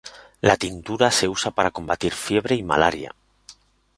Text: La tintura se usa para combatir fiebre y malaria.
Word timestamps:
La 0.41 0.57
tintura 0.57 1.11
se 1.11 1.27
usa 1.27 1.51
para 1.51 1.69
combatir 1.69 2.11
fiebre 2.11 2.55
y 2.55 2.63
malaria. 2.63 3.13